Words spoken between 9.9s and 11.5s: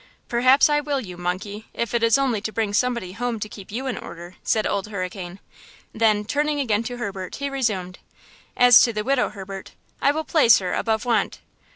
I will place her above want."